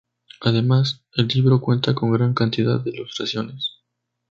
[0.39, 3.83] Además, el libro cuenta con gran cantidad de ilustraciones.